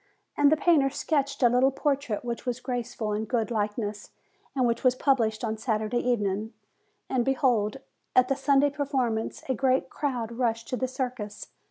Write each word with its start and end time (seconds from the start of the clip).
And 0.35 0.51
the 0.51 0.57
painter 0.57 0.89
sketched 0.89 1.43
a 1.43 1.47
little 1.49 1.69
portrait 1.69 2.25
which 2.25 2.43
was 2.43 2.59
graceful 2.59 3.11
and 3.13 3.25
a 3.25 3.27
good 3.27 3.51
likeness, 3.51 4.09
and 4.55 4.65
which 4.65 4.83
was 4.83 4.95
published 4.95 5.43
on 5.43 5.57
Saturday 5.59 5.99
evening. 5.99 6.53
And 7.07 7.23
behold! 7.23 7.77
at 8.15 8.27
the 8.27 8.35
Sunday 8.35 8.71
performance 8.71 9.43
a 9.47 9.53
great 9.53 9.91
crowd 9.91 10.31
rushed 10.31 10.67
to 10.69 10.75
the 10.75 10.87
circus. 10.87 11.49